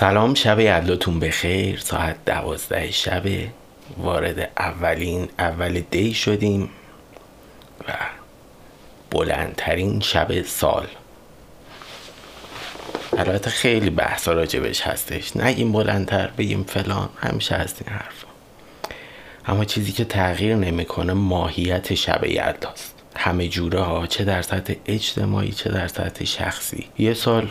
سلام 0.00 0.34
شب 0.34 0.60
یلداتون 0.60 1.20
بخیر. 1.20 1.80
ساعت 1.80 2.24
دوازده 2.24 2.90
شب. 2.90 3.22
وارد 3.98 4.50
اولین 4.58 5.28
اول 5.38 5.80
دی 5.90 6.14
شدیم 6.14 6.70
و 7.88 7.92
بلندترین 9.10 10.00
شب 10.00 10.42
سال. 10.42 10.86
البته 13.18 13.50
خیلی 13.50 13.90
بحث 13.90 14.28
راجبش 14.28 14.82
هستش. 14.82 15.36
نگیم 15.36 15.72
بلندتر 15.72 16.30
بگیم 16.38 16.64
فلان. 16.64 17.08
همیشه 17.16 17.54
هست 17.54 17.82
این 17.86 17.96
حرف. 17.96 18.24
اما 19.46 19.64
چیزی 19.64 19.92
که 19.92 20.04
تغییر 20.04 20.54
نمی‌کنه 20.56 21.12
ماهیت 21.12 21.94
شب 21.94 22.24
یلداست 22.24 22.94
همه 23.16 23.48
جوره 23.48 23.80
ها 23.80 24.06
چه 24.06 24.24
در 24.24 24.42
سطح 24.42 24.74
اجتماعی 24.86 25.52
چه 25.52 25.70
در 25.70 25.88
سطح 25.88 26.24
شخصی. 26.24 26.88
یه 26.98 27.14
سال 27.14 27.48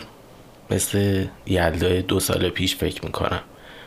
مثل 0.70 1.26
یلدای 1.46 2.02
دو 2.02 2.20
سال 2.20 2.48
پیش 2.48 2.76
فکر 2.76 3.04
می‌کنم. 3.04 3.40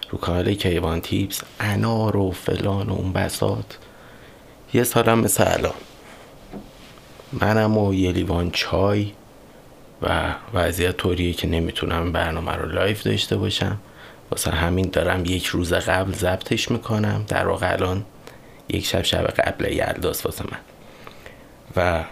رو 0.10 0.18
کانال 0.18 0.54
کیوان 0.54 1.02
تیپس 1.02 1.42
انار 1.60 2.18
و 2.18 2.32
فلان 2.32 2.90
و 2.90 2.94
اون 2.94 3.14
بساط 3.14 3.78
یه 4.74 4.84
سالم 4.84 5.20
مثل 5.20 5.44
الان. 5.48 5.74
منم 7.34 7.78
و 7.78 7.94
یه 7.94 8.12
لیوان 8.12 8.52
چای 8.52 9.12
و 10.02 10.36
وضعیت 10.54 10.98
طوریه 10.98 11.34
که 11.34 11.48
نمی‌تونم 11.48 12.12
برنامه 12.12 12.52
رو 12.52 12.70
live 12.70 13.04
داشته 13.04 13.38
باشم. 13.38 13.78
واسه 14.32 14.52
همین 14.52 14.90
دارم 14.90 15.26
یک 15.26 15.46
روز 15.46 15.74
قبل 15.74 16.12
ضبطش 16.12 16.72
می‌کنم. 16.72 17.26
در 17.28 17.48
واقع 17.48 17.72
الان 17.72 18.06
یک 18.70 18.86
شب 18.86 19.02
شب 19.02 19.28
قبل 19.28 19.74
یلداست 19.74 20.26
واسه 20.26 20.44
من. 20.44 20.60
و 21.76 22.04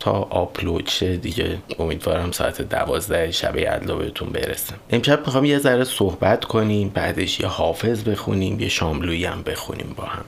تا 0.00 0.12
آپلود 0.12 0.86
شه 0.88 1.16
دیگه. 1.16 1.58
امیدوارم 1.78 2.32
ساعت 2.32 2.62
دوازده 2.62 3.30
شب 3.30 3.56
یلدا 3.56 3.96
بهتون 3.96 4.28
برسم 4.28 4.74
امشب 4.90 5.20
می‌خوام 5.26 5.44
یه 5.44 5.58
ذره 5.58 5.84
صحبت 5.84 6.44
کنیم 6.44 6.88
بعدش 6.88 7.40
یه 7.40 7.46
حافظ 7.46 8.02
بخونیم 8.02 8.60
یه 8.60 8.68
شاملویی 8.68 9.24
هم 9.24 9.42
بخونیم 9.42 9.94
با 9.96 10.04
هم. 10.04 10.24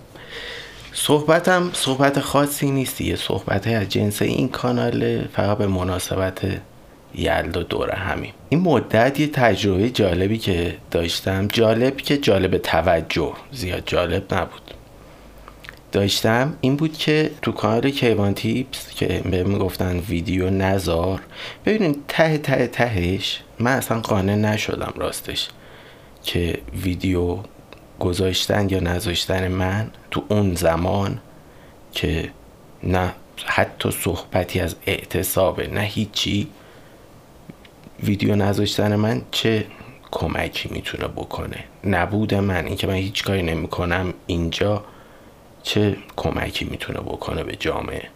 صحبتم 0.92 1.70
صحبت 1.72 2.20
خاصی 2.20 2.70
نیست 2.70 3.00
یه 3.00 3.16
صحبت 3.16 3.66
از 3.66 3.88
جنس 3.88 4.22
این 4.22 4.48
کانال 4.48 5.24
فقط 5.24 5.58
به 5.58 5.66
مناسبت 5.66 6.40
یلدا 7.14 7.62
دوره 7.62 7.94
همین. 7.94 8.32
این 8.48 8.60
مدت 8.60 9.20
یه 9.20 9.26
تجربه 9.26 9.90
جالبی 9.90 10.38
که 10.38 10.76
داشتم. 10.90 11.48
جالب 11.48 11.96
که 11.96 12.16
جالب 12.16 12.58
توجه. 12.58 13.32
زیاد 13.52 13.82
جالب 13.86 14.34
نبود. 14.34 14.75
داشتم 15.96 16.56
این 16.60 16.76
بود 16.76 16.98
که 16.98 17.30
تو 17.42 17.52
کانال 17.52 17.90
کیوان 17.90 18.34
تیپس 18.34 18.90
که 18.90 19.22
به 19.30 19.44
می‌گفتن 19.44 19.98
ویدیو 19.98 20.50
نزار 20.50 21.20
ببینید 21.66 22.04
ته 22.08 22.38
ته 22.38 22.66
تهش 22.66 23.40
من 23.58 23.72
اصلا 23.72 24.00
قانع 24.00 24.34
نشدم 24.34 24.92
راستش 24.96 25.48
که 26.22 26.58
ویدیو 26.82 27.38
گذاشتن 28.00 28.68
یا 28.68 28.80
نذاشتن 28.80 29.48
من 29.48 29.90
تو 30.10 30.24
اون 30.28 30.54
زمان 30.54 31.18
که 31.92 32.30
نه 32.82 33.12
حتی 33.44 33.90
صحبتی 33.90 34.60
از 34.60 34.76
اعتصابه 34.86 35.66
نه 35.66 35.80
هیچی 35.80 36.48
ویدیو 38.02 38.36
نذاشتن 38.36 38.96
من 38.96 39.22
چه 39.30 39.66
کمکی 40.10 40.68
می‌تونه 40.72 41.08
بکنه؟ 41.08 41.64
نبود 41.84 42.34
من 42.34 42.66
اینکه 42.66 42.86
من 42.86 42.94
هیچ 42.94 43.24
کاری 43.24 43.42
نمی‌کنم 43.42 44.14
اینجا. 44.26 44.84
چه 45.66 45.96
کمکی 46.16 46.64
می‌تونه 46.64 47.00
بکنه 47.00 47.44
به 47.44 47.56
جامعه؟ 47.56 48.08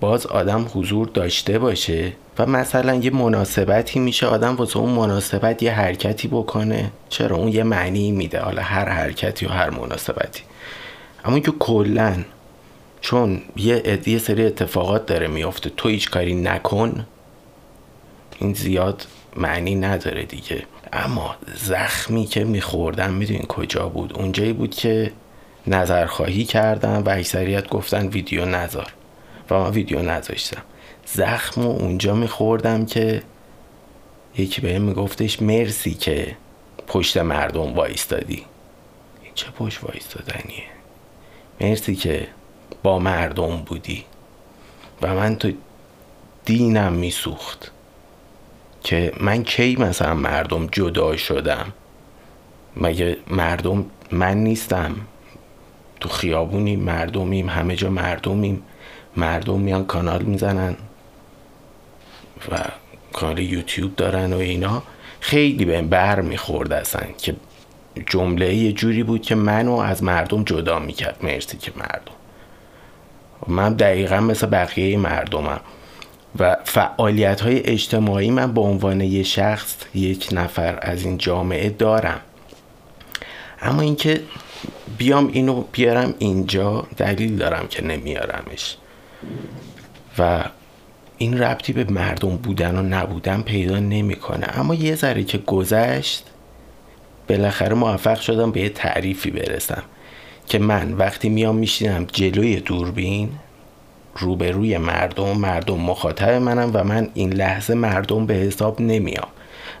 باز 0.00 0.26
آدم 0.26 0.66
حضور 0.74 1.08
داشته 1.08 1.58
باشه 1.58 2.12
و 2.38 2.46
مثلا 2.46 2.94
یه 2.94 3.10
مناسبتی 3.10 3.98
میشه 3.98 4.26
آدم 4.26 4.56
واسه 4.56 4.76
اون 4.76 4.90
مناسبت 4.90 5.62
یه 5.62 5.72
حرکتی 5.72 6.28
بکنه. 6.28 6.90
چرا؟ 7.08 7.36
اون 7.36 7.48
یه 7.48 7.62
معنی 7.62 8.10
میده. 8.12 8.40
حالا 8.40 8.62
هر 8.62 8.88
حرکتی 8.88 9.46
و 9.46 9.48
هر 9.48 9.70
مناسبتی. 9.70 10.42
اما 11.24 11.38
که 11.38 11.50
کلا 11.50 12.24
چون 13.00 13.42
یه, 13.56 14.00
یه 14.06 14.18
سری 14.18 14.46
اتفاقات 14.46 15.06
داره 15.06 15.26
میافته. 15.26 15.70
تو 15.76 15.88
هیچ 15.88 16.10
کاری 16.10 16.34
نکن. 16.34 17.06
این 18.38 18.54
زیاد 18.54 19.06
معنی 19.36 19.74
نداره 19.74 20.22
دیگه. 20.22 20.62
اما 20.92 21.36
زخمی 21.54 22.24
که 22.24 22.44
میخوردم 22.44 23.12
می‌دونین 23.12 23.42
کجا 23.42 23.88
بود؟ 23.88 24.18
اونجایی 24.18 24.52
بود 24.52 24.74
که 24.74 25.12
نظرخواهی 25.68 26.44
کردم 26.44 27.02
و 27.06 27.08
اکثریت 27.08 27.68
گفتن 27.68 28.06
ویدیو 28.06 28.44
نذار. 28.44 28.92
و 29.50 29.58
من 29.58 29.70
ویدیو 29.70 30.02
نذاشتم. 30.02 30.62
زخم 31.06 31.66
و 31.66 31.70
اونجا 31.70 32.14
میخوردم 32.14 32.86
که 32.86 33.22
یکی 34.36 34.60
بهم 34.60 34.82
میگفتش 34.82 35.42
مرسی 35.42 35.94
که 35.94 36.36
پشت 36.86 37.16
مردم 37.16 37.74
وایستادی. 37.74 38.44
این 39.22 39.32
چه 39.34 39.46
پشت 39.50 39.84
وایستادنیه؟ 39.84 40.64
مرسی 41.60 41.94
که 41.94 42.28
با 42.82 42.98
مردم 42.98 43.56
بودی. 43.56 44.04
و 45.02 45.14
من 45.14 45.36
تو 45.36 45.52
دینم 46.44 46.92
میسوخت 46.92 47.70
که 48.84 49.12
من 49.20 49.42
کی 49.44 49.76
مثلا 49.76 50.14
مردم 50.14 50.66
جدا 50.66 51.16
شدم؟ 51.16 51.72
مگه 52.76 53.16
مردم 53.30 53.84
من 54.10 54.36
نیستم؟ 54.36 54.96
تو 56.00 56.08
خیابونیم 56.08 56.80
مردمیم 56.80 57.48
همه 57.48 57.76
جا 57.76 57.90
مردمیم. 57.90 58.62
مردم 59.16 59.60
میان 59.60 59.84
کانال 59.84 60.22
می‌زنن 60.22 60.76
و 62.52 62.56
کانال 63.12 63.38
یوتیوب 63.38 63.96
دارن 63.96 64.32
و 64.32 64.36
اینا. 64.36 64.82
خیلی 65.20 65.64
به 65.64 65.82
بر 65.82 66.20
می‌خورد 66.20 66.72
اصلا 66.72 67.02
که 67.18 67.36
جمله 68.06 68.54
یه 68.54 68.72
جوری 68.72 69.02
بود 69.02 69.22
که 69.22 69.34
منو 69.34 69.72
از 69.72 70.02
مردم 70.02 70.44
جدا 70.44 70.78
می‌کرد. 70.78 71.16
مرسی 71.22 71.56
که 71.56 71.72
مردم. 71.76 72.12
من 73.46 73.74
دقیقا 73.74 74.20
مثل 74.20 74.46
بقیه 74.46 74.96
مردمم. 74.96 75.60
و 76.38 76.56
فعالیت 76.64 77.40
های 77.40 77.60
اجتماعی 77.60 78.30
من 78.30 78.52
به 78.52 78.60
عنوان 78.60 79.00
یه 79.00 79.22
شخص 79.22 79.76
یک 79.94 80.28
نفر 80.32 80.78
از 80.82 81.04
این 81.04 81.18
جامعه 81.18 81.70
دارم. 81.70 82.20
اما 83.62 83.82
اینکه 83.82 84.20
بیام 84.98 85.30
اینو 85.32 85.64
بیارم 85.72 86.14
اینجا 86.18 86.86
دلیل 86.96 87.36
دارم 87.36 87.66
که 87.68 87.84
نمیارمش. 87.84 88.76
و 90.18 90.44
این 91.18 91.38
ربطی 91.38 91.72
به 91.72 91.84
مردم 91.84 92.36
بودن 92.36 92.76
و 92.76 92.82
نبودن 92.82 93.42
پیدا 93.42 93.78
نمی‌کنه. 93.78 94.46
اما 94.58 94.74
یه 94.74 94.94
ذره 94.94 95.24
که 95.24 95.38
گذشت 95.38 96.24
بالاخره 97.28 97.74
موفق 97.74 98.20
شدم 98.20 98.50
به 98.50 98.60
یه 98.60 98.68
تعریفی 98.68 99.30
برسم 99.30 99.82
که 100.46 100.58
من 100.58 100.92
وقتی 100.92 101.28
میام 101.28 101.56
میشینم 101.56 102.04
جلوی 102.04 102.56
دوربین 102.56 103.30
روبروی 104.16 104.78
مردم 104.78 105.36
مردم 105.36 105.80
مخاطب 105.80 106.30
منم 106.30 106.70
و 106.74 106.84
من 106.84 107.08
این 107.14 107.32
لحظه 107.32 107.74
مردم 107.74 108.26
به 108.26 108.34
حساب 108.34 108.80
نمیام. 108.80 109.28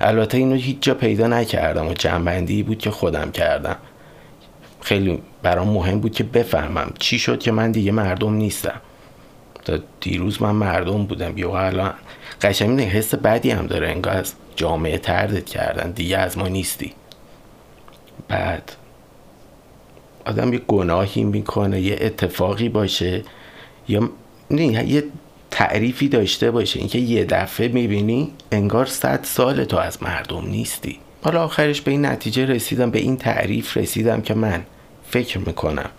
البته 0.00 0.38
اینو 0.38 0.54
هیچ 0.54 0.76
جا 0.80 0.94
پیدا 0.94 1.26
نکردم 1.26 1.88
و 1.88 1.92
جنبندی 1.92 2.62
بود 2.62 2.78
که 2.78 2.90
خودم 2.90 3.30
کردم. 3.30 3.76
خیلی 4.88 5.18
برام 5.42 5.68
مهم 5.68 6.00
بود 6.00 6.12
که 6.12 6.24
بفهمم 6.24 6.92
چی 6.98 7.18
شد 7.18 7.40
که 7.40 7.52
من 7.52 7.72
دیگه 7.72 7.92
مردم 7.92 8.34
نیستم. 8.34 8.80
تا 9.64 9.78
دیروز 10.00 10.42
من 10.42 10.50
مردم 10.50 11.04
بودم. 11.04 11.38
یا 11.38 11.58
الان 11.58 11.94
قشنگ 12.42 12.80
حس 12.80 13.14
بدی 13.14 13.50
هم 13.50 13.66
داره. 13.66 13.88
انگار 13.88 14.16
از 14.16 14.32
جامعه 14.56 14.98
تردت 14.98 15.46
کردن. 15.46 15.90
دیگه 15.90 16.18
از 16.18 16.38
ما 16.38 16.48
نیستی. 16.48 16.92
بعد 18.28 18.72
آدم 20.24 20.52
یه 20.52 20.58
گناهی 20.58 21.24
می‌کنه 21.24 21.80
یه 21.80 21.98
اتفاقی 22.00 22.68
باشه. 22.68 23.22
یا 23.88 24.10
نه 24.50 24.88
یه 24.88 25.04
تعریفی 25.50 26.08
داشته 26.08 26.50
باشه. 26.50 26.78
اینکه 26.78 26.98
یه 26.98 27.24
دفعه 27.24 27.68
می‌بینی 27.68 28.32
انگار 28.52 28.86
صد 28.86 29.20
سال 29.24 29.64
تو 29.64 29.76
از 29.76 30.02
مردم 30.02 30.46
نیستی. 30.46 30.98
حالا 31.22 31.44
آخرش 31.44 31.80
به 31.80 31.90
این 31.90 32.06
نتیجه 32.06 32.46
رسیدم 32.46 32.90
به 32.90 32.98
این 32.98 33.16
تعریف 33.16 33.76
رسیدم 33.76 34.20
که 34.20 34.34
من 34.34 34.64
فکر 35.10 35.38
می‌کنم. 35.38 35.90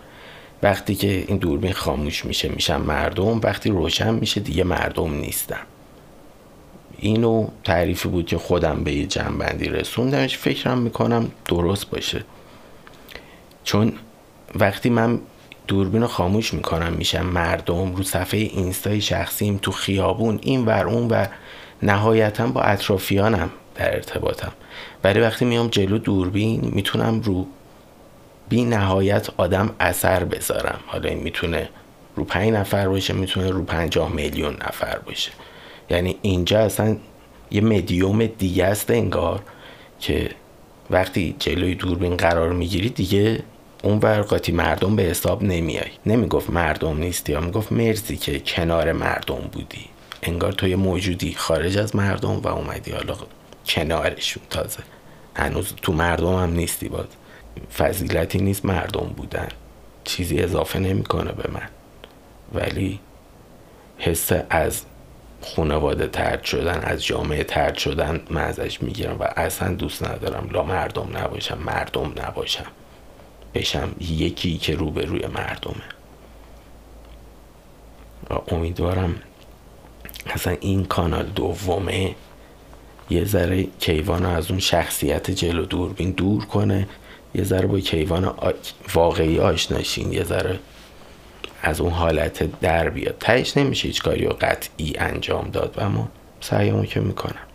وقتی 0.62 0.94
که 0.94 1.24
این 1.28 1.36
دوربین 1.36 1.72
خاموش 1.72 2.24
میشه 2.24 2.48
میشم 2.48 2.80
مردم. 2.80 3.40
وقتی 3.40 3.70
روشن 3.70 4.14
میشه 4.14 4.40
دیگه 4.40 4.64
مردم 4.64 5.14
نیستم. 5.14 5.66
اینو 6.98 7.48
تعریفی 7.64 8.08
بود 8.08 8.26
که 8.26 8.38
خودم 8.38 8.84
به 8.84 8.92
یه 8.92 9.06
جنبندی 9.06 9.64
رسوندمش. 9.64 10.38
فکرم 10.38 10.78
می‌کنم 10.78 11.30
درست 11.48 11.90
باشه. 11.90 12.24
چون 13.64 13.92
وقتی 14.54 14.90
من 14.90 15.20
دوربین 15.66 16.02
رو 16.02 16.08
خاموش 16.08 16.54
می‌کنم 16.54 16.92
میشم 16.92 17.26
مردم 17.26 17.94
رو 17.94 18.02
صفحه 18.02 18.40
اینستای 18.40 19.00
شخصیم 19.00 19.58
تو 19.62 19.72
خیابون 19.72 20.38
این 20.42 20.66
ور 20.66 20.88
اون 20.88 21.08
و 21.08 21.26
نهایتا 21.82 22.46
با 22.46 22.60
اطرافیانم 22.60 23.50
در 23.74 23.94
ارتباطم. 23.94 24.52
ولی 25.04 25.20
وقتی 25.20 25.44
میام 25.44 25.68
جلو 25.68 25.98
دوربین 25.98 26.70
می‌تونم 26.74 27.20
رو 27.20 27.46
بی 28.50 28.64
نهایت 28.64 29.28
آدم 29.36 29.74
اثر 29.80 30.24
بذارم. 30.24 30.80
حالا 30.86 31.08
این 31.08 31.18
می‌تونه 31.18 31.68
رو 32.16 32.24
پنج 32.24 32.52
نفر 32.52 32.88
باشه 32.88 33.12
می‌تونه 33.12 33.50
رو 33.50 33.62
پنجاه 33.62 34.12
میلیون 34.12 34.54
نفر 34.54 34.98
باشه. 34.98 35.30
یعنی 35.90 36.16
اینجا 36.22 36.60
اصلا 36.60 36.96
یه 37.50 37.60
مدیوم 37.60 38.26
دیگه 38.26 38.64
است 38.64 38.90
انگار 38.90 39.42
که 40.00 40.30
وقتی 40.90 41.36
جلوی 41.38 41.74
دوربین 41.74 42.16
قرار 42.16 42.52
می‌گیری 42.52 42.88
دیگه 42.88 43.42
اون 43.82 43.98
ورقاتی 43.98 44.52
مردم 44.52 44.96
به 44.96 45.02
حساب 45.02 45.42
نمیای 45.42 45.90
نمی‌گفت 46.06 46.50
مردم 46.50 46.98
نیستی 46.98 47.32
یا 47.32 47.40
می‌گفت 47.40 47.72
مرسی 47.72 48.16
که 48.16 48.40
کنار 48.40 48.92
مردم 48.92 49.40
بودی. 49.52 49.86
انگار 50.22 50.52
تو 50.52 50.68
یه 50.68 50.76
موجودی 50.76 51.34
خارج 51.34 51.78
از 51.78 51.96
مردم 51.96 52.40
و 52.40 52.48
اومدی 52.48 52.90
حالا 52.90 53.16
کنارشون 53.66 54.42
تازه. 54.50 54.82
هنوز 55.34 55.74
تو 55.82 55.92
مردم 55.92 56.34
هم 56.34 56.52
نیستی 56.52 56.88
باز. 56.88 57.06
فضیلتی 57.78 58.38
نیست 58.38 58.64
مردم 58.64 59.14
بودن. 59.16 59.48
چیزی 60.04 60.38
اضافه 60.38 60.78
نمی‌کنه 60.78 61.32
به 61.32 61.50
من. 61.50 61.68
ولی 62.54 63.00
حس 63.98 64.32
از 64.50 64.82
خانواده 65.56 66.06
ترد 66.06 66.44
شدن 66.44 66.80
از 66.80 67.04
جامعه 67.04 67.44
ترد 67.44 67.76
شدن 67.76 68.20
من 68.30 68.40
ازش 68.40 68.82
می‌گیرم 68.82 69.16
و 69.20 69.22
اصلا 69.36 69.74
دوست 69.74 70.04
ندارم 70.04 70.48
لا 70.50 70.62
مردم 70.62 71.16
نباشم 71.16 71.58
مردم 71.58 72.12
نباشم. 72.16 72.66
بشم 73.54 73.94
یکی 74.00 74.58
که 74.58 74.74
روبروی 74.74 75.26
مردمه. 75.26 75.84
و 78.30 78.54
امیدوارم 78.54 79.14
اصلا 80.26 80.56
این 80.60 80.84
کانال 80.84 81.26
دومه 81.26 82.14
یه 83.10 83.24
ذره 83.24 83.62
کیوان 83.62 84.26
از 84.26 84.50
اون 84.50 84.60
شخصیت 84.60 85.30
جلو 85.30 85.64
دوربین 85.64 86.10
دور 86.10 86.44
کنه. 86.44 86.88
یه 87.34 87.44
ذره 87.44 87.66
با 87.66 87.80
کیوان 87.80 88.34
واقعی 88.94 89.38
آشناشین 89.38 90.12
یه 90.12 90.24
ذره 90.24 90.60
از 91.62 91.80
اون 91.80 91.92
حالت 91.92 92.60
در 92.60 92.88
بیاد. 92.88 93.16
تهش 93.20 93.56
نمیشه 93.56 93.88
هیچ 93.88 94.02
کاری 94.02 94.26
و 94.26 94.32
قطعی 94.40 94.92
انجام 94.98 95.50
داد 95.50 95.74
و 95.78 95.80
اما 95.80 96.08
سعیمو 96.40 96.84
که 96.84 97.00
می‌کنم. 97.00 97.46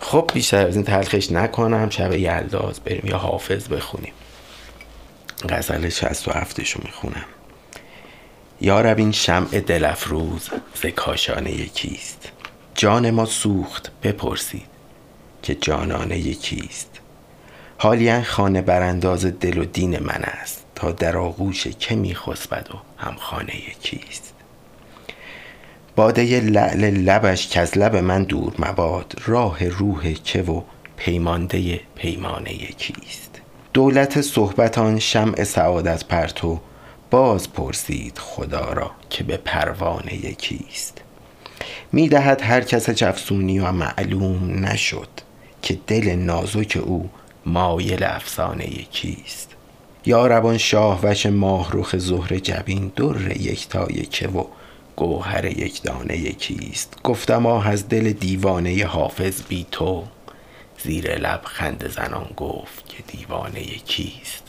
خب 0.00 0.30
بیشتر 0.34 0.66
از 0.66 0.76
این 0.76 0.84
تلخش 0.84 1.32
نکنم 1.32 1.90
شب 1.90 2.12
یلداز 2.12 2.80
بریم 2.80 3.06
یا 3.06 3.18
حافظ 3.18 3.68
بخونیم. 3.68 4.12
غزل 5.48 5.88
67 5.88 6.62
شو 6.62 6.80
می‌خونم. 6.84 7.24
یارب 8.60 8.98
این 8.98 9.12
شمع 9.12 9.60
دلفروز 9.60 10.50
ز 10.74 10.86
کاشانه 10.86 11.50
یکیست. 11.50 12.32
جان 12.74 13.10
ما 13.10 13.24
سوخت 13.24 13.90
بپرسید 14.02 14.66
که 15.42 15.54
جانانه 15.54 16.18
یکیست. 16.18 16.97
حالیا 17.80 18.22
خانه 18.22 18.62
برانداز 18.62 19.26
دل 19.26 19.58
و 19.58 19.64
دین 19.64 19.98
من 19.98 20.22
است 20.24 20.64
تا 20.74 20.92
در 20.92 21.16
آغوش 21.16 21.66
که 21.66 21.94
میخسبد 21.94 22.68
و 22.74 23.02
هم 23.02 23.14
خانه 23.18 23.56
یکیست 23.56 24.34
باده 25.96 26.40
لعل 26.40 26.90
لبش 26.90 27.48
که 27.48 27.60
از 27.60 27.78
لب 27.78 27.96
من 27.96 28.24
دور 28.24 28.52
مباد 28.58 29.14
راه 29.26 29.68
روح 29.68 30.12
که 30.12 30.42
و 30.42 30.62
پیمانده 30.96 31.80
پیمانه 31.94 32.52
یکیست 32.52 33.40
دولت 33.72 34.20
صحبت 34.20 34.78
آن 34.78 34.98
شمع 34.98 35.44
سعادت 35.44 36.04
پرتو 36.04 36.60
باز 37.10 37.52
پرسید 37.52 38.18
خدا 38.18 38.72
را 38.72 38.90
که 39.10 39.24
به 39.24 39.36
پروانه 39.36 40.14
یکیست 40.14 41.00
می‌دهد 41.92 42.42
هر 42.42 42.60
کس 42.60 42.90
جفسونی 42.90 43.58
و 43.58 43.72
معلوم 43.72 44.64
نشد 44.64 45.08
که 45.62 45.78
دل 45.86 46.14
نازک 46.14 46.78
او 46.84 47.10
مایل 47.48 48.04
افسانه 48.04 48.80
یکیست 48.80 49.56
یا 50.06 50.26
روان 50.26 50.58
شاه 50.58 51.00
وش 51.02 51.26
ماه 51.26 51.70
رخ 51.72 51.96
زهر 51.96 52.38
جبین 52.38 52.92
در 52.96 53.36
یکتای 53.36 54.02
که 54.02 54.28
و 54.28 54.44
گوهر 54.96 55.44
یک 55.44 55.82
دانه 55.82 56.18
یکیست 56.18 56.96
گفتم 57.04 57.46
آه 57.46 57.68
از 57.68 57.88
دل 57.88 58.12
دیوانه 58.12 58.86
حافظ 58.86 59.42
بی 59.42 59.66
تو. 59.70 60.04
زیر 60.84 61.18
لب 61.18 61.40
خند 61.44 61.88
زنان 61.88 62.30
گفت 62.36 62.88
که 62.88 63.02
دیوانه 63.16 63.62
یکیست 63.62 64.42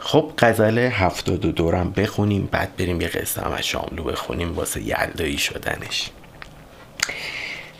خب 0.00 0.32
غزل 0.38 0.78
هفتاد 0.78 1.44
و 1.44 1.52
دورم 1.52 1.90
بخونیم 1.90 2.48
بعد 2.52 2.76
بریم 2.76 3.00
یه 3.00 3.08
قصه 3.08 3.42
هم 3.42 3.52
از 3.52 3.66
شاملو 3.66 4.04
بخونیم 4.04 4.54
واسه 4.56 4.82
یلدایی 4.82 5.38
شدنش. 5.38 6.10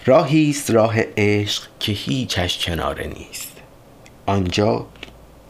راهی 0.08 0.50
است 0.50 0.70
راه 0.70 0.97
عشق 1.17 1.62
که 1.81 1.93
هیچش 1.93 2.67
کناره 2.67 3.06
نیست. 3.06 3.53
آنجا 4.26 4.87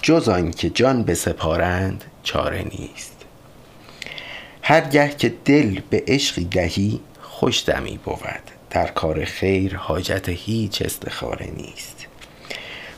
جز 0.02 0.50
که 0.56 0.70
جان 0.70 1.02
به 1.02 1.14
سپارند 1.14 2.04
چاره 2.22 2.62
نیست. 2.62 3.24
هرگه 4.62 5.14
که 5.18 5.34
دل 5.44 5.80
به 5.90 6.04
عشقی 6.06 6.44
دهی 6.44 7.00
خوش 7.22 7.68
دمی 7.68 7.98
بود. 8.04 8.18
در 8.70 8.86
کار 8.86 9.24
خیر 9.24 9.76
حاجت 9.76 10.28
هیچ 10.28 10.82
استخاره 10.82 11.46
نیست. 11.56 12.06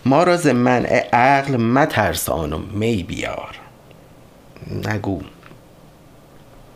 ما 0.04 0.22
را 0.22 0.36
ز 0.36 0.46
منع 0.46 1.08
عقل 1.12 1.56
مترسان 1.56 2.52
و 2.52 2.58
می 2.58 3.02
بیار. 3.02 3.58
نگو. 4.84 5.20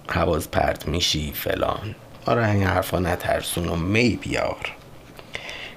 حواز 0.08 0.50
پرت 0.50 0.88
میشی 0.88 1.32
فلان. 1.34 1.94
این 2.28 2.62
حرفا 2.62 2.98
نترسون 2.98 3.68
و 3.68 3.76
می 3.76 4.18
بیار. 4.22 4.72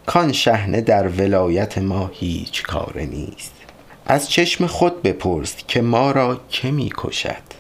کان 0.06 0.32
شهنه 0.32 0.82
در 0.82 1.08
ولایت 1.08 1.78
ما 1.78 2.12
هیچ 2.14 2.64
کاره 2.64 3.06
نیست. 3.06 3.54
از 4.06 4.30
چشم 4.30 4.68
خود 4.68 5.02
بپرس 5.02 5.56
که 5.68 5.82
ما 5.82 6.12
را 6.12 6.42
که 6.50 6.72
می 6.72 6.92
کشد. 6.98 7.56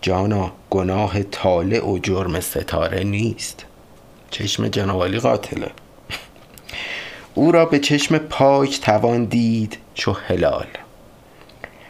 جانا 0.00 0.52
گناه 0.70 1.22
طالع 1.22 1.86
و 1.86 1.98
جرم 1.98 2.40
ستاره 2.40 3.04
نیست. 3.04 3.64
چشم 4.30 4.68
جنوالی 4.68 5.18
قاتله. 5.18 5.70
او 7.34 7.52
را 7.52 7.64
به 7.64 7.78
چشم 7.78 8.18
پاک 8.18 8.80
توان 8.80 9.24
دید 9.24 9.78
چو 9.94 10.12
هلال. 10.12 10.66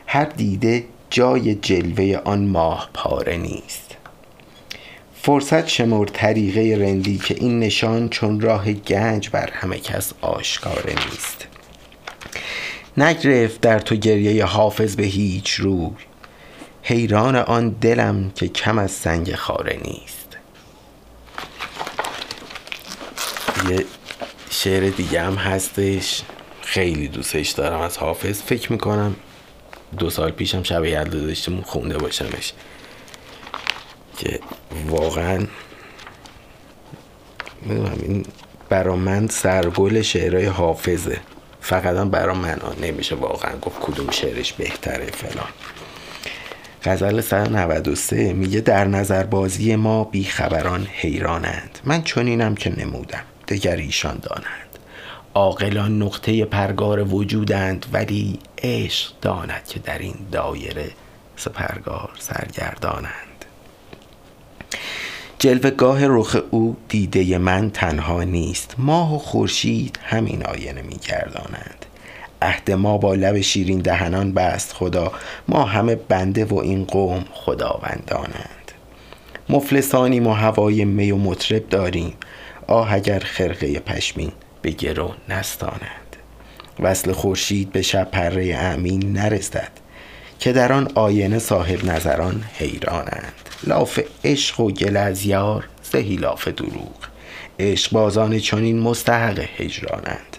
هر 0.06 0.24
دیده 0.24 0.84
جای 1.10 1.54
جلوه 1.54 2.20
آن 2.24 2.44
ماه 2.44 2.90
پاره 2.94 3.36
نیست. 3.36 3.96
فرصت 5.26 5.68
شمر 5.68 6.06
طریقه 6.06 6.84
رندی 6.84 7.18
که 7.18 7.34
این 7.34 7.60
نشان 7.60 8.08
چون 8.08 8.40
راه 8.40 8.72
گنج 8.72 9.30
بر 9.30 9.50
همه 9.50 9.78
کس 9.78 10.12
آشکاره 10.20 10.94
نیست. 10.94 11.46
نگرفت 12.96 13.60
در 13.60 13.78
تو 13.78 13.96
گریه 13.96 14.44
حافظ 14.44 14.96
به 14.96 15.02
هیچ 15.02 15.50
روی. 15.50 15.90
حیران 16.82 17.36
آن 17.36 17.68
دلم 17.68 18.30
که 18.34 18.48
کم 18.48 18.78
از 18.78 18.90
سنگ 18.90 19.34
خاره 19.34 19.80
نیست. 19.84 20.36
یه 23.70 23.84
شعر 24.50 24.88
دیگه 24.90 25.22
هم 25.22 25.34
هستش. 25.34 26.22
خیلی 26.62 27.08
دوستش 27.08 27.50
دارم 27.50 27.80
از 27.80 27.98
حافظ. 27.98 28.42
فکر 28.42 28.72
می‌کنم 28.72 29.16
دو 29.98 30.10
سال 30.10 30.30
پیشم 30.30 30.62
شب 30.62 30.84
یلدا 30.84 31.18
داشتم 31.18 31.60
خونده 31.60 31.98
باشمش. 31.98 32.52
که 34.16 34.40
واقعا 34.88 35.46
می‌دونم 37.62 37.98
این 38.02 38.26
برا 38.68 38.96
من 38.96 39.28
سرگل 39.28 40.02
شعرهای 40.02 40.46
حافظه. 40.46 41.20
فقط 41.60 41.96
هم 41.96 42.10
برا 42.10 42.34
من 42.34 42.60
نمیشه 42.82 43.14
واقعا 43.14 43.58
گفت 43.58 43.76
کدوم 43.80 44.10
شعرش 44.10 44.52
بهتره 44.52 45.06
فلان. 45.06 45.48
غزل 46.84 47.20
193 47.20 48.32
میگه 48.32 48.60
در 48.60 48.84
نظر 48.84 49.22
بازی 49.22 49.76
ما 49.76 50.04
بیخبران 50.04 50.86
حیرانند. 50.92 51.78
من 51.84 52.02
چنینم 52.02 52.54
که 52.54 52.80
نمودم. 52.80 53.22
دگر 53.48 53.76
ایشان 53.76 54.18
دانند. 54.22 54.78
عاقلان 55.34 56.02
نقطه 56.02 56.44
پرگار 56.44 57.14
وجودند 57.14 57.86
ولی 57.92 58.38
عشق 58.62 59.12
داند 59.22 59.64
که 59.68 59.78
در 59.78 59.98
این 59.98 60.16
دایره 60.32 60.90
سپرگار 61.36 62.10
سرگردانند. 62.18 63.25
جلوگاه 65.38 66.06
رخ 66.06 66.36
او 66.50 66.76
دیده 66.88 67.38
من 67.38 67.70
تنها 67.70 68.22
نیست. 68.22 68.74
ماه 68.78 69.14
و 69.14 69.18
خورشید 69.18 69.98
همین 70.02 70.46
آینه 70.46 70.82
می 70.82 70.96
گردانند 71.08 71.86
عهد 72.42 72.70
ما 72.70 72.98
با 72.98 73.14
لب 73.14 73.40
شیرین 73.40 73.78
دهنان 73.78 74.32
بست 74.32 74.72
خدا. 74.72 75.12
ما 75.48 75.64
همه 75.64 75.94
بنده 75.94 76.44
و 76.44 76.54
این 76.54 76.84
قوم 76.84 77.24
خداوندانند. 77.32 78.72
مفلسانیم 79.48 80.26
و 80.26 80.32
هوای 80.32 80.84
می 80.84 81.10
و 81.10 81.16
مطرب 81.16 81.68
داریم. 81.68 82.14
آه 82.66 82.92
اگر 82.92 83.18
خرقه 83.18 83.80
پشمین 83.80 84.32
به 84.62 84.70
گرو 84.70 85.10
نستانند 85.28 86.16
وصل 86.80 87.12
خورشید 87.12 87.72
به 87.72 87.82
شب 87.82 88.10
پره 88.10 88.56
امین 88.56 89.12
نرسد. 89.12 89.70
که 90.38 90.52
در 90.52 90.72
آن 90.72 90.88
آینه 90.94 91.38
صاحب 91.38 91.84
نظران 91.84 92.44
حیرانند. 92.54 93.32
لاف 93.66 94.00
عشق 94.24 94.60
و 94.60 94.70
گل 94.70 94.96
از 94.96 95.26
یار 95.26 95.68
زهی 95.92 96.16
لاف 96.16 96.48
دروغ. 96.48 96.96
عشق 97.58 97.92
بازان 97.92 98.38
چنین 98.38 98.80
مستحق 98.80 99.48
هجرانند. 99.56 100.36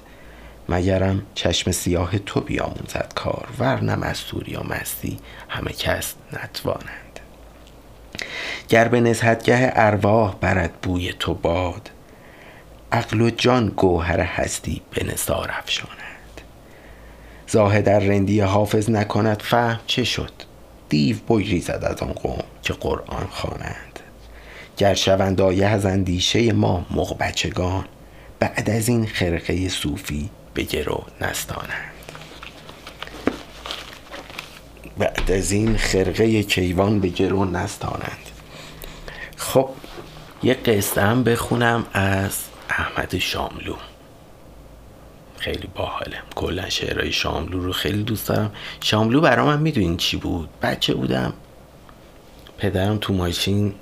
مگرم 0.69 1.21
چشم 1.35 1.71
سیاه 1.71 2.17
تو 2.17 2.39
بیاموزد 2.41 3.11
کار 3.15 3.47
ورنه 3.59 3.95
مستوری 3.95 4.55
و 4.55 4.63
مستی 4.63 5.19
همه 5.49 5.71
کس 5.71 6.13
نتوانند. 6.33 7.19
گر 8.69 8.87
به 8.87 8.99
نزهتگه 8.99 9.71
ارواح 9.75 10.35
برد 10.41 10.73
بوی 10.81 11.13
تو 11.19 11.33
باد 11.33 11.89
عقل 12.91 13.21
و 13.21 13.29
جان 13.29 13.67
گوهر 13.67 14.19
هستی 14.19 14.81
به 14.91 15.03
نثار 15.03 15.51
افشانند 15.53 15.96
زاهد 17.47 17.83
در 17.83 17.99
رندی 17.99 18.39
حافظ 18.39 18.89
نکند 18.89 19.41
فهم 19.41 19.79
چه 19.87 20.03
شد. 20.03 20.31
دیو 20.89 21.17
بگریزد 21.17 21.83
از 21.83 22.01
آن 22.01 22.13
قوم 22.13 22.43
که 22.63 22.73
قرآن 22.73 23.27
خوانند. 23.31 23.99
گر 24.77 24.93
شوند 24.93 25.41
آیه 25.41 25.65
از 25.65 25.85
اندیشه 25.85 26.53
ما 26.53 26.85
مغ 26.91 27.17
بچگان 27.17 27.85
بعد 28.39 28.69
از 28.69 28.87
این 28.87 29.05
خرقه 29.05 29.69
صوفی 29.69 30.29
به 30.53 30.63
گرو 30.63 31.03
نستانند. 31.21 31.93
بعد 34.97 35.31
از 35.31 35.51
این 35.51 35.77
خرقه 35.77 36.43
کیوان 36.43 36.99
به 36.99 37.07
گرو 37.07 37.45
نستانند. 37.45 38.29
خب 39.37 39.69
یه 40.43 40.53
قصه 40.53 41.01
هم 41.01 41.23
بخونم 41.23 41.85
از 41.93 42.37
احمد 42.69 43.17
شاملو. 43.17 43.75
خیلی 45.37 45.69
باحاله. 45.75 46.17
کلا 46.35 46.69
شعرهای 46.69 47.11
شاملو 47.11 47.59
رو 47.59 47.71
خیلی 47.73 48.03
دوست 48.03 48.27
دارم. 48.27 48.51
شاملو 48.81 49.21
برام 49.21 49.49
هم 49.49 49.59
می‌دونین 49.59 49.97
چی 49.97 50.17
بود؟ 50.17 50.49
بچه 50.61 50.93
بودم. 50.93 51.33
پدرم 52.57 52.97
تو 52.97 53.13
ماشین 53.13 53.73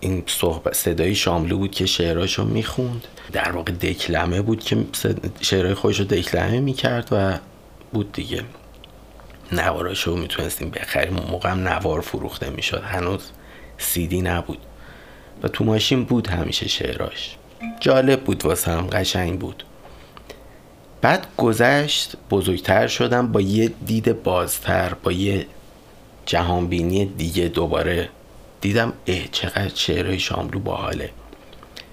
این 0.00 0.22
صحبت 0.26 0.74
صدای 0.74 1.14
شاملو 1.14 1.58
بود 1.58 1.70
که 1.70 1.86
شعرهاشو 1.86 2.44
می‌خوند. 2.44 3.04
در 3.32 3.52
واقع 3.52 3.72
دکلمه 3.72 4.42
بود 4.42 4.64
که 4.64 4.76
شعرهای 5.40 5.74
خودش 5.74 5.98
رو 5.98 6.04
دکلمه 6.04 6.60
می‌کرد 6.60 7.08
و 7.12 7.38
بود 7.92 8.12
دیگه. 8.12 8.42
نواراشو 9.52 10.16
می‌تونستیم 10.16 10.70
بخریم. 10.70 11.16
اون 11.16 11.30
موقع 11.30 11.50
هم 11.50 11.68
نوار 11.68 12.00
فروخته 12.00 12.50
می‌شد. 12.50 12.82
هنوز 12.84 13.30
سیدی 13.78 14.20
نبود. 14.20 14.58
و 15.42 15.48
تو 15.48 15.64
ماشین 15.64 16.04
بود 16.04 16.28
همیشه 16.28 16.68
شعراش. 16.68 17.36
جالب 17.80 18.24
بود 18.24 18.44
واسه 18.44 18.70
هم. 18.70 18.86
قشنگ 18.86 19.38
بود. 19.38 19.64
بعد 21.00 21.26
گذشت 21.36 22.16
بزرگتر 22.30 22.86
شدم 22.86 23.32
با 23.32 23.40
یه 23.40 23.72
دید 23.86 24.22
بازتر 24.22 24.92
با 25.02 25.12
یه 25.12 25.46
جهانبینی 26.26 27.06
دیگه 27.06 27.48
دوباره 27.48 28.08
دیدم 28.60 28.92
اه 29.06 29.28
چقدر 29.32 29.74
شعرهای 29.74 30.18
شاملو 30.18 30.58
باحاله. 30.58 31.10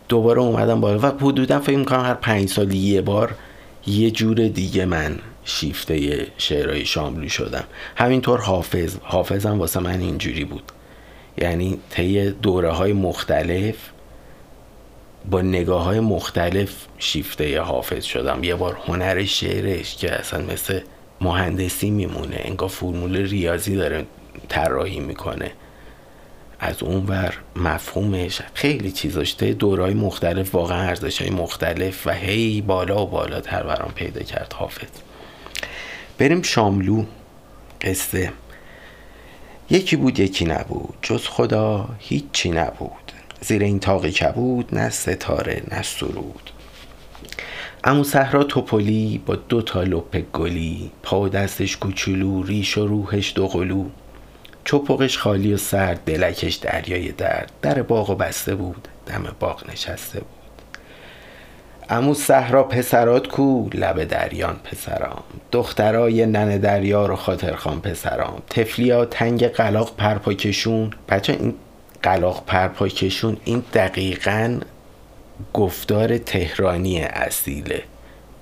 دوباره 0.09 0.39
اومدم 0.39 0.81
بالا 0.81 0.99
و 0.99 1.05
حدودا 1.05 1.59
فکر 1.59 1.77
می‌کنم 1.77 2.05
هر 2.05 2.13
پنج 2.13 2.49
سال 2.49 2.73
یه 2.73 3.01
بار 3.01 3.35
یه 3.87 4.11
جور 4.11 4.47
دیگه 4.47 4.85
من 4.85 5.19
شیفته 5.45 6.27
شعرهای 6.37 6.85
شاملو 6.85 7.29
شدم. 7.29 7.63
همینطور 7.95 8.39
حافظ 8.39 8.97
حافظم 9.01 9.59
واسه 9.59 9.79
من 9.79 9.99
اینجوری 9.99 10.45
بود. 10.45 10.63
یعنی 11.37 11.79
طی 11.89 12.31
دوره 12.31 12.71
های 12.71 12.93
مختلف 12.93 13.75
با 15.29 15.41
نگاه 15.41 15.83
های 15.83 15.99
مختلف 15.99 16.73
شیفته 16.99 17.61
حافظ 17.61 18.03
شدم. 18.03 18.43
یه 18.43 18.55
بار 18.55 18.77
هنر 18.87 19.25
شعرش 19.25 19.95
که 19.95 20.11
اصلا 20.13 20.41
مثل 20.41 20.79
مهندسی 21.21 21.89
میمونه 21.89 22.41
انگار 22.43 22.69
فرمول 22.69 23.17
ریاضی 23.17 23.75
داره 23.75 24.05
طراحی 24.49 24.99
می‌کنه. 24.99 25.51
از 26.59 26.83
اون 26.83 27.05
ور 27.05 27.33
مفهومش 27.55 28.41
خیلی 28.53 28.91
چیزاش 28.91 29.37
طی 29.37 29.53
دورهای 29.53 29.93
مختلف 29.93 30.55
واقعا 30.55 30.81
ارزش 30.81 31.21
های 31.21 31.29
مختلف 31.29 32.07
و 32.07 32.11
هی 32.11 32.61
بالا 32.61 33.03
و 33.03 33.09
بالاتر 33.09 33.63
برام 33.63 33.91
پیدا 33.95 34.23
کرد 34.23 34.53
حافظ. 34.53 34.89
بریم 36.17 36.41
شاملو 36.41 37.05
قصه. 37.81 38.31
یکی 39.69 39.95
بود 39.95 40.19
یکی 40.19 40.45
نبود. 40.45 40.93
جز 41.01 41.27
خدا 41.27 41.89
هیچی 41.99 42.51
نبود. 42.51 43.02
زیر 43.43 43.63
این 43.63 43.79
تاقی 43.79 44.11
کبود 44.11 44.75
نه 44.75 44.89
ستاره 44.89 45.61
نه 45.71 45.81
سرود. 45.81 46.49
امو 47.83 48.03
صحرا 48.03 48.43
توپلی 48.43 49.21
با 49.25 49.35
دو 49.35 49.61
تا 49.61 49.83
لپ 49.83 50.17
گلی 50.33 50.91
پا 51.03 51.21
و 51.21 51.29
دستش 51.29 51.77
کوچولو 51.77 52.43
ریش 52.43 52.77
و 52.77 52.87
روحش 52.87 53.33
دو 53.35 53.47
قلو. 53.47 53.85
چپقش 54.65 55.17
خالی 55.17 55.53
و 55.53 55.57
سرد 55.57 56.03
دلکش 56.05 56.55
دریای 56.55 57.11
درد. 57.11 57.51
در 57.61 57.81
باغ 57.81 58.09
و 58.09 58.15
بسته 58.15 58.55
بود 58.55 58.87
دم 59.05 59.35
باغ 59.39 59.69
نشسته 59.71 60.19
بود. 60.19 60.27
امو 61.89 62.13
صحرا 62.13 62.63
پسرات 62.63 63.27
کو 63.27 63.69
لب 63.73 64.03
دریان 64.03 64.55
پسرام. 64.63 65.23
دخترای 65.51 66.25
نن 66.25 66.57
دریا 66.57 67.05
رو 67.05 67.15
خاطرخوان 67.15 67.81
پسرام. 67.81 68.41
تفلیا 68.49 69.05
تنگ 69.05 69.47
قلاق 69.47 69.95
پرپاکشون 69.95 70.91
بچه 71.09 71.33
این 71.33 71.53
قلاق 72.03 72.45
پرپاکشون 72.45 73.37
این 73.45 73.63
دقیقا 73.73 74.59
گفتار 75.53 76.17
تهرانی 76.17 76.99
اصیله. 77.01 77.83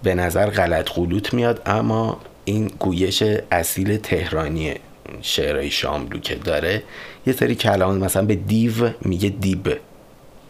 به 0.03 0.15
نظر 0.15 0.50
غلط 0.50 0.89
قلوت 0.89 1.34
میاد 1.34 1.62
اما 1.65 2.20
این 2.46 2.72
گویش 2.80 3.24
اصیل 3.51 3.98
تهرانی 3.98 4.74
شعرهای 5.22 5.72
شاملو 5.72 6.20
که 6.20 6.36
داره 6.36 6.84
یه 7.27 7.34
سری 7.34 7.56
کلام 7.56 7.98
مثلا 7.98 8.25
به 8.25 8.36
دیو 8.36 8.89
میگه 9.01 9.30
دیب. 9.30 9.77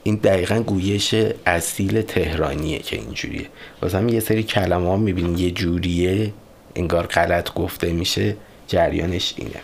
این 0.04 0.16
دقیقا 0.16 0.60
گویش 0.60 1.16
اصیل 1.46 2.02
تهرانیه 2.02 2.80
که 2.80 2.96
اینجوریه. 2.96 3.48
واسه 3.82 4.12
یه 4.12 4.20
سری 4.20 4.44
کلمه 4.44 4.88
ها 4.88 4.98
می‌بینی 4.98 5.42
یه 5.42 5.52
جوریه 5.52 6.34
انگار 6.76 7.06
غلط 7.08 7.54
گفته 7.54 7.94
میشه 7.94 8.36
جریانش 8.68 9.34
اینه. 9.38 9.60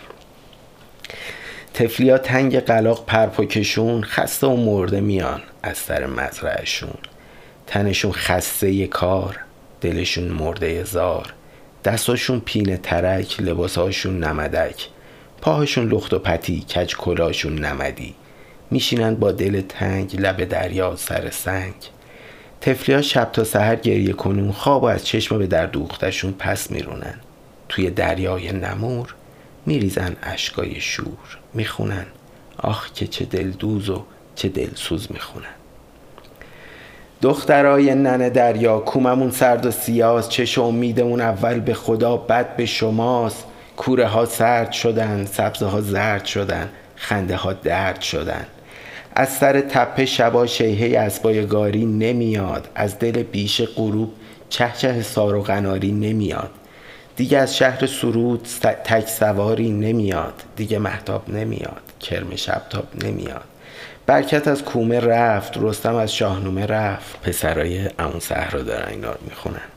تفلیا 1.78 2.18
تنگ 2.18 2.60
قلاق 2.60 3.04
پرپاکشون 3.06 4.02
خسته 4.02 4.46
و 4.46 4.56
مرده 4.56 5.00
میان 5.00 5.42
از 5.62 5.76
سر 5.76 6.06
مزرعشون 6.06 6.98
تنشون 7.66 8.12
خسته 8.12 8.86
کار 8.86 9.36
دلشون 9.80 10.24
مرده 10.24 10.84
زار. 10.84 11.34
دستاشون 11.84 12.40
پینه 12.40 12.76
ترک 12.76 13.40
لباساشون 13.40 14.24
نمدک. 14.24 14.88
پاهاشون 15.40 15.88
لخت 15.88 16.14
و 16.14 16.18
پتی 16.18 16.60
کج 16.60 16.96
کلاشون 16.96 17.54
نمدی. 17.54 18.14
میشینند 18.70 19.18
با 19.18 19.32
دل 19.32 19.60
تنگ 19.60 20.20
لب 20.20 20.44
دریا 20.44 20.96
سر 20.96 21.30
سنگ. 21.30 21.74
تفلیا 22.60 23.02
شب 23.02 23.32
تا 23.32 23.44
سحر 23.44 23.76
گریه 23.76 24.12
کنون 24.12 24.52
خواب 24.52 24.82
و 24.82 24.86
از 24.86 25.06
چشم 25.06 25.38
به 25.38 25.46
در 25.46 25.66
دوختشون 25.66 26.34
پس 26.38 26.70
میرونن. 26.70 27.14
توی 27.68 27.90
دریای 27.90 28.52
نمور 28.52 29.14
میریزن 29.68 30.16
اشکای 30.22 30.80
شور 30.80 31.38
می‌خونن. 31.54 32.06
آخ 32.58 32.92
که 32.92 33.06
چه 33.06 33.24
دلدوز 33.24 33.90
و 33.90 34.04
چه 34.34 34.48
دلسوز 34.48 35.12
می‌خونن. 35.12 35.56
دخترای 37.22 37.94
ننه 37.94 38.30
دریا 38.30 38.78
کوممون 38.78 39.30
سرد 39.30 39.66
و 39.66 39.70
سیاز. 39.70 40.28
چش 40.28 40.58
امیدمون 40.58 41.20
اول 41.20 41.60
به 41.60 41.74
خدا 41.74 42.16
بد 42.16 42.56
به 42.56 42.66
شماست. 42.66 43.44
کوره 43.76 44.06
ها 44.06 44.24
سرد 44.24 44.72
شدن 44.72 45.24
سبزه 45.24 45.66
ها 45.66 45.80
زرد 45.80 46.24
شدن 46.24 46.68
خنده 46.96 47.36
ها 47.36 47.52
درد 47.52 48.00
شدن. 48.00 48.46
از 49.14 49.28
سر 49.28 49.60
تپه 49.60 50.06
شبا 50.06 50.46
شیهه 50.46 51.00
اسبای 51.00 51.46
گاری 51.46 51.86
نمیاد. 51.86 52.68
از 52.74 52.98
دل 52.98 53.22
بیش 53.22 53.60
غروب 53.60 54.12
چهچه 54.48 55.02
سار 55.02 55.34
و 55.34 55.42
غناری 55.42 55.92
نمیاد. 55.92 56.50
دیگه 57.18 57.38
از 57.38 57.56
شهر 57.56 57.86
سرود 57.86 58.48
تک 58.84 59.08
سواری 59.08 59.70
نمیاد. 59.70 60.42
دیگه 60.56 60.78
محتاب 60.78 61.30
نمیاد. 61.30 61.82
کرم 62.00 62.36
شبتاب 62.36 62.84
نمیاد. 63.04 63.44
برکت 64.06 64.48
از 64.48 64.64
کومه 64.64 65.00
رفت 65.00 65.52
رستم 65.56 65.94
از 65.94 66.14
شاهنومه 66.14 66.66
رفت. 66.66 67.20
پسرای 67.22 67.88
امون 67.98 68.20
صحرا 68.20 68.62
دارن 68.62 68.88
اینا 68.88 69.10
رو 69.10 69.18
می‌خونن. 69.28 69.68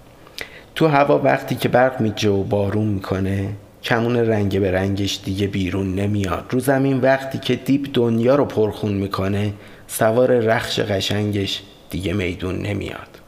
تو 0.76 0.88
هوا 0.88 1.20
وقتی 1.20 1.56
که 1.56 1.70
برق 1.70 2.02
میجه 2.02 2.30
و 2.30 2.44
بارون 2.44 2.88
می‌کنه 2.88 3.50
کمون 3.84 4.16
رنگ 4.16 4.60
به 4.60 4.72
رنگش 4.72 5.20
دیگه 5.26 5.48
بیرون 5.48 5.96
نمیاد. 5.96 6.46
رو 6.50 6.60
زمین 6.60 7.00
وقتی 7.00 7.38
که 7.38 7.56
دیپ 7.56 7.90
دنیا 7.94 8.36
رو 8.36 8.46
پرخون 8.46 8.94
می‌کنه 8.94 9.54
سوار 9.88 10.40
رخش 10.40 10.80
قشنگش 10.80 11.62
دیگه 11.90 12.14
میدون 12.14 12.56
نمیاد. 12.56 13.21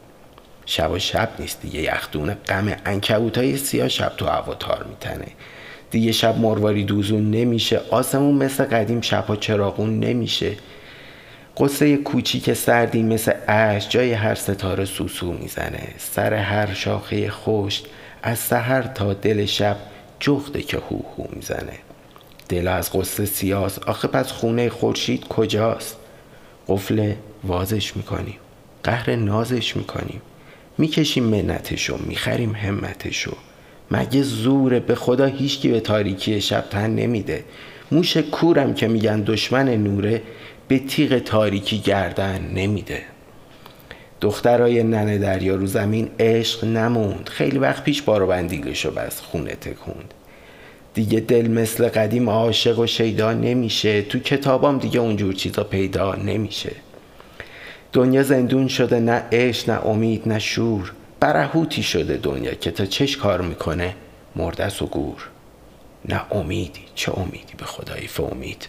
شب 0.66 0.92
و 0.92 1.00
شب 1.00 1.30
نیست 1.40 1.62
دیگه. 1.62 1.82
یخدون 1.82 2.34
غم 2.34 2.76
های 3.36 3.58
سیاه 3.58 3.88
شب 3.88 4.14
تو 4.18 4.26
هوا 4.26 4.54
تار 4.54 4.86
میتنه. 4.90 5.28
دیگه 5.92 6.12
شب 6.12 6.38
مرواری 6.38 6.84
دوزون 6.84 7.32
نمیشه. 7.32 7.82
آسمون 7.92 8.36
مثل 8.36 8.64
قدیم 8.64 9.02
شبها 9.02 9.36
چراغون 9.36 10.00
نمیشه. 10.00 10.52
قصه 11.58 11.98
کوچیک 11.98 12.54
سردی 12.54 13.04
مثل 13.04 13.34
اش 13.48 13.90
جای 13.90 14.14
هر 14.14 14.36
ستاره 14.36 14.86
سوسو 14.86 15.32
می‌زنه. 15.32 15.88
سر 15.98 16.34
هر 16.34 16.74
شاخه 16.74 17.30
خشک 17.30 17.86
از 18.24 18.40
سحر 18.40 18.82
تا 18.82 19.14
دل 19.14 19.46
شب 19.46 19.78
جغده 20.20 20.62
که 20.62 20.78
هو 20.78 21.00
هو 21.18 21.26
می‌زنه. 21.36 21.74
دل 22.50 22.68
از 22.68 22.92
قصه 22.94 23.26
سیاس 23.26 23.80
آخه 23.80 24.08
پس 24.08 24.32
خونه 24.32 24.70
خورشید 24.70 25.28
کجاست؟ 25.28 25.98
قفل 26.68 27.14
وازش 27.44 27.98
می‌کنیم. 27.98 28.38
قهر 28.84 29.16
نازش 29.16 29.76
می‌کنیم. 29.76 30.22
می‌کشیم 30.78 31.24
منتشو 31.24 31.98
می‌خریم 32.08 32.56
همتشو. 32.56 33.36
مگه 33.92 34.22
زوره؟ 34.22 34.80
به 34.80 34.96
خدا 34.96 35.26
هیچکی 35.26 35.68
به 35.70 35.80
تاریکی 35.80 36.42
شب 36.42 36.66
تن 36.70 36.90
نمیده. 36.90 37.44
موش 37.92 38.18
کورم 38.18 38.74
که 38.74 38.88
میگن 38.88 39.22
دشمن 39.22 39.70
نوره 39.70 40.22
به 40.68 40.80
تیغ 40.80 41.18
تاریکی 41.18 41.78
گردن 41.78 42.52
نمیده. 42.56 43.02
دخترای 44.22 44.84
ننه 44.84 45.18
دریا 45.18 45.56
رو 45.56 45.66
زمین 45.66 46.10
عشق 46.20 46.66
نموند. 46.66 47.30
خیلی 47.30 47.58
وقت 47.58 47.84
پیش 47.84 48.02
بارو 48.02 48.28
بندیلشو 48.28 48.92
بس 48.92 49.22
خونه 49.22 49.56
تکوند. 49.56 50.14
دیگه 50.94 51.20
دل 51.20 51.48
مثل 51.48 51.88
قدیم 51.88 52.30
عاشق 52.30 52.80
و 52.80 52.88
شیدا 52.88 53.34
نمیشه. 53.34 54.02
تو 54.02 54.20
کتابام 54.20 54.78
دیگه 54.78 55.00
اونجور 55.00 55.34
چیزا 55.34 55.64
پیدا 55.64 56.16
نمیشه. 56.16 56.72
دنیا 57.94 58.24
زندون 58.24 58.68
شده 58.68 59.00
نه 59.00 59.24
عشق 59.32 59.70
نه 59.70 59.86
امید 59.86 60.28
نه 60.28 60.40
شور. 60.40 60.94
برهوتی 61.20 61.84
شده 61.84 62.18
دنیا 62.18 62.54
که 62.54 62.72
تا 62.72 62.86
چش 62.86 63.18
کار 63.18 63.42
می‌کنه؟ 63.42 63.96
مردس 64.36 64.82
و 64.82 64.86
گور 64.86 65.30
نه 66.10 66.22
امیدی 66.32 66.82
چه 66.96 67.18
امیدی 67.18 67.54
به 67.58 67.66
خدایی 67.66 68.10
امید؟ 68.32 68.68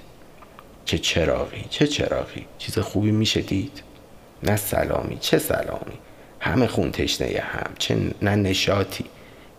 چه 0.85 0.99
چراغی 0.99 1.65
چه 1.71 1.87
چراغی؟ 1.87 2.47
چیز 2.59 2.79
خوبی 2.79 3.11
میشه 3.11 3.41
دید؟ 3.41 3.83
نه 4.43 4.57
سلامی 4.57 5.19
چه 5.21 5.39
سلامی؟ 5.39 5.99
همه 6.41 6.67
خون 6.67 6.91
تشنه 6.91 7.41
هم 7.41 7.71
چه 7.79 7.97
نه 8.23 8.37
نشاتی 8.37 9.05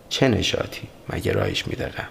چه 0.08 0.28
نشاتی 0.28 0.82
مگه 1.08 1.32
رایش 1.32 1.68
میدارم 1.68 2.08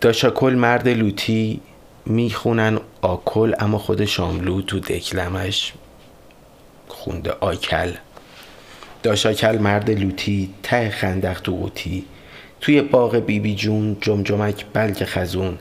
داشاکل 0.00 0.54
مرد 0.54 0.88
لوتی 0.88 1.60
می‌خونن 2.06 2.78
آکل 3.02 3.54
اما 3.58 3.78
خود 3.78 4.04
شاملو 4.04 4.62
تو 4.62 4.80
دکلمش 4.80 5.72
خونده 7.06 7.32
آکل. 7.40 7.92
داشاکل 9.02 9.58
مرد 9.58 9.90
لوتی 9.90 10.50
ته 10.62 10.90
خندق 10.90 11.40
تو 11.40 11.56
قوتی 11.56 12.04
توی 12.60 12.82
باغ 12.82 13.16
بیبی 13.16 13.40
بی 13.40 13.54
جون 13.54 13.96
جمجمک 14.00 14.64
بلک 14.72 15.04
خزون. 15.04 15.58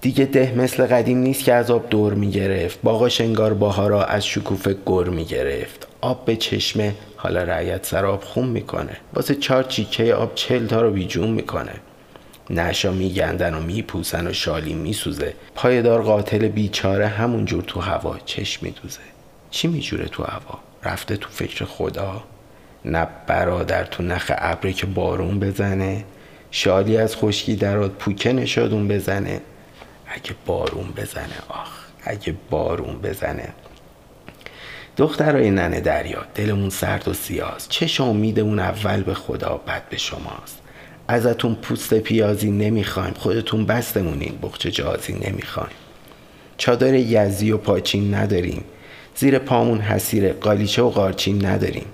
دیگه 0.00 0.24
ده 0.24 0.54
مثل 0.56 0.86
قدیم 0.86 1.18
نیست 1.18 1.44
که 1.44 1.54
از 1.54 1.70
آب 1.70 1.90
دور 1.90 2.14
می‌گرفت. 2.14 2.78
باغاش 2.82 3.20
انگار 3.20 3.54
باها 3.54 4.04
از 4.04 4.26
شکوفه 4.26 4.76
گر 4.86 5.04
می‌گرفت. 5.04 5.88
آب 6.00 6.24
به 6.24 6.36
چشمه 6.36 6.94
حالا 7.16 7.42
رعیت 7.42 7.86
سراب 7.86 8.24
خون 8.24 8.48
می‌کنه. 8.48 8.96
واسه 9.14 9.34
چهار 9.34 9.62
چیکه 9.62 10.14
آب 10.14 10.34
چل 10.34 10.66
تا 10.66 10.82
رو 10.82 10.90
بیجون 10.90 11.30
می‌کنه. 11.30 11.74
نشا 12.50 12.92
میگندن 12.92 13.54
و 13.54 13.60
میپوسن 13.60 14.26
و 14.26 14.32
شالی 14.32 14.74
میسوزه. 14.74 15.34
پایدار 15.54 16.02
قاتل 16.02 16.48
بیچاره 16.48 17.06
همونجور 17.06 17.62
تو 17.62 17.80
هوا 17.80 18.16
چشم 18.24 18.66
میدوزه. 18.66 19.00
چی 19.50 19.68
میجوره 19.68 20.08
تو 20.08 20.22
هوا؟ 20.22 20.58
رفته 20.84 21.16
تو 21.16 21.28
فکر 21.30 21.64
خدا؟ 21.64 22.24
نه 22.84 23.08
برادر 23.26 23.84
تو 23.84 24.02
نخ 24.02 24.32
ابری 24.38 24.72
که 24.72 24.86
بارون 24.86 25.40
بزنه؟ 25.40 26.04
شالی 26.50 26.96
از 26.96 27.16
خشکی 27.16 27.56
درات 27.56 27.92
پوکه 27.92 28.32
نشادون 28.32 28.88
بزنه؟ 28.88 29.40
اگه 30.06 30.30
بارون 30.46 30.92
بزنه 30.96 31.38
آخ 31.48 31.70
اگه 32.04 32.34
بارون 32.50 32.98
بزنه. 32.98 33.48
دخترای 34.96 35.50
ننه 35.50 35.80
دریا 35.80 36.26
دلمون 36.34 36.70
سرد 36.70 37.08
و 37.08 37.12
سیاست 37.12 37.68
چه 37.68 38.02
امیدمون 38.02 38.58
اول 38.58 39.02
به 39.02 39.14
خدا 39.14 39.60
بد 39.66 39.88
به 39.88 39.96
شماست. 39.96 40.58
ازتون 41.08 41.54
پوست 41.54 41.94
پیازی 41.94 42.50
نمی‌خوایم 42.50 43.14
خودتون 43.14 43.66
بستمونین 43.66 44.38
بخچه 44.42 44.70
جازی 44.70 45.12
نمی‌خوایم. 45.12 45.76
چادر 46.58 46.94
یزی 46.94 47.50
و 47.50 47.56
پاچین 47.56 48.14
نداریم. 48.14 48.64
زیر 49.18 49.38
پامون 49.38 49.80
حسیر 49.80 50.32
قالیچه 50.32 50.82
و 50.82 50.90
قارچین 50.90 51.46
نداریم. 51.46 51.86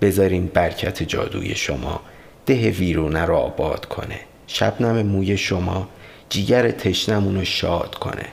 بذارین 0.00 0.46
برکت 0.46 1.02
جادوی 1.02 1.54
شما 1.54 2.00
ده 2.46 2.70
ویرونه 2.70 3.24
رو 3.24 3.36
آباد 3.36 3.86
کنه. 3.86 4.20
شبنم 4.46 5.06
موی 5.06 5.36
شما 5.36 5.88
جیگر 6.28 6.70
تشنمون 6.70 7.36
رو 7.36 7.44
شاد 7.44 7.94
کنه. 7.94 8.24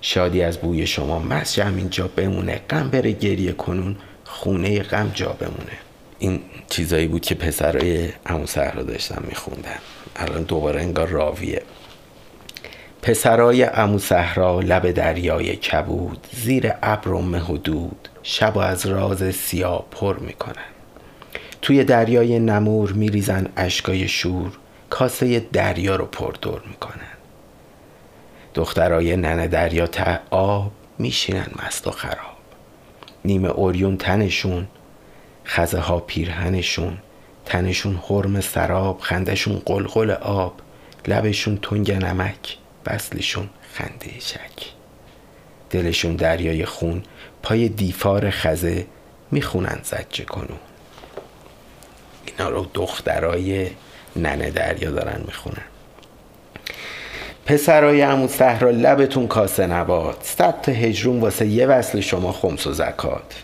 شادی 0.00 0.42
از 0.42 0.58
بوی 0.58 0.86
شما 0.86 1.18
مسجه 1.18 1.66
اینجا 1.66 2.08
بمونه. 2.16 2.60
غم 2.70 2.90
بره 2.90 3.12
گریه 3.12 3.52
کنون 3.52 3.96
خونه 4.24 4.82
غم 4.82 5.10
جا 5.14 5.28
بمونه. 5.28 5.78
این 6.18 6.40
چیزایی 6.68 7.06
بود 7.06 7.22
که 7.22 7.34
پسرای 7.34 8.08
امو 8.26 8.46
صحرا 8.46 8.82
داشتن 8.82 9.22
میخوندن. 9.28 9.78
الان 10.16 10.42
دوباره 10.42 10.80
انگار 10.80 11.06
راویه. 11.06 11.62
پسرای 13.06 13.64
امو 13.64 13.98
صحرا 13.98 14.60
لب 14.60 14.90
دریای 14.90 15.56
کبود 15.56 16.26
زیر 16.32 16.72
ابر 16.82 17.08
و 17.08 17.22
مه 17.22 17.50
و 17.50 17.88
شب 18.22 18.56
و 18.56 18.58
از 18.58 18.86
راز 18.86 19.34
سیاه 19.34 19.84
پر 19.90 20.18
می‌کنن. 20.18 20.64
توی 21.62 21.84
دریای 21.84 22.38
نمور 22.38 22.92
میریزن 22.92 23.46
اشکای 23.56 24.08
شور 24.08 24.58
کاسه 24.90 25.40
دریا 25.52 25.96
رو 25.96 26.04
پردور 26.04 26.62
می‌کنن. 26.66 27.16
دخترای 28.54 29.16
ننه 29.16 29.48
دریا 29.48 29.86
ته 29.86 30.20
آب 30.30 30.72
میشینن 30.98 31.46
مست 31.66 31.86
و 31.86 31.90
خراب. 31.90 32.36
نیمه 33.24 33.48
اوریون 33.48 33.96
تنشون 33.96 34.66
خزه 35.44 35.78
ها 35.78 36.00
پیرهنشون 36.00 36.98
تنشون 37.44 38.00
حرم 38.08 38.40
سراب 38.40 39.00
خندشون 39.00 39.62
قلقل 39.66 40.10
آب 40.10 40.54
لبشون 41.08 41.58
تنگ 41.62 41.92
نمک. 41.92 42.56
وصلشون 42.86 43.48
خنده 43.72 44.20
شک. 44.20 44.72
دلشون 45.70 46.16
دریای 46.16 46.64
خون 46.64 47.02
پای 47.42 47.68
دیفار 47.68 48.30
خزه 48.30 48.86
می‌خونن 49.30 49.78
زجه 49.82 50.24
کنون. 50.24 50.58
اینا 52.26 52.50
رو 52.50 52.66
دخترای 52.74 53.70
ننه 54.16 54.50
دریا 54.50 54.90
دارن 54.90 55.22
می‌خونن. 55.26 55.64
پسرای 57.46 58.00
عمو 58.00 58.28
صحرا 58.28 58.70
لبتون 58.70 59.26
کاسه 59.26 59.66
نباد. 59.66 60.18
صد 60.22 60.60
تا 60.60 60.72
هجرون 60.72 61.20
واسه 61.20 61.46
یه 61.46 61.66
وصل 61.66 62.00
شما 62.00 62.32
خمس 62.32 62.66
و 62.66 62.72
زکات. 62.72 63.42